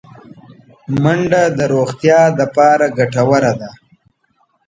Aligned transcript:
ځغاسته 0.93 1.41
د 1.57 1.59
روغتیا 1.73 2.21
لپاره 2.39 2.85
ګټوره 2.97 3.51
ده 3.59 3.69